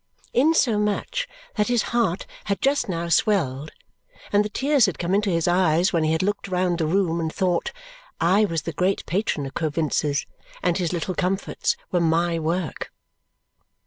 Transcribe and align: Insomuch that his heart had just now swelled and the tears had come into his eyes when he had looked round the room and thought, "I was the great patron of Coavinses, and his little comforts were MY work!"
Insomuch 0.33 1.29
that 1.57 1.67
his 1.67 1.83
heart 1.93 2.25
had 2.45 2.59
just 2.59 2.89
now 2.89 3.07
swelled 3.07 3.69
and 4.33 4.43
the 4.43 4.49
tears 4.49 4.87
had 4.87 4.97
come 4.97 5.13
into 5.13 5.29
his 5.29 5.47
eyes 5.47 5.93
when 5.93 6.03
he 6.03 6.11
had 6.11 6.23
looked 6.23 6.47
round 6.47 6.79
the 6.79 6.87
room 6.87 7.19
and 7.19 7.31
thought, 7.31 7.71
"I 8.19 8.45
was 8.45 8.63
the 8.63 8.73
great 8.73 9.05
patron 9.05 9.45
of 9.45 9.53
Coavinses, 9.53 10.25
and 10.63 10.75
his 10.79 10.91
little 10.91 11.13
comforts 11.13 11.77
were 11.91 12.01
MY 12.01 12.39
work!" 12.39 12.91